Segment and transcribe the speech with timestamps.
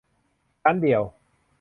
[0.63, 1.01] ชั้นเดียว